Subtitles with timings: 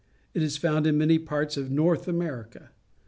[0.33, 2.71] It is found in many parts of North America.